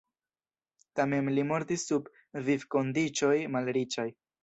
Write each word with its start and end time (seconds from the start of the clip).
Tamen 1.01 1.29
li 1.35 1.45
mortis 1.51 1.85
sub 1.91 2.11
vivkondiĉoj 2.51 3.35
malriĉaj. 3.59 4.13